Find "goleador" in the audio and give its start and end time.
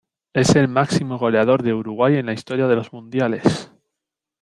1.19-1.61